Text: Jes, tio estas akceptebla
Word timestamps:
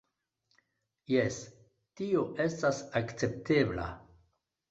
Jes, 1.15 1.35
tio 2.01 2.23
estas 2.45 2.79
akceptebla 3.01 3.87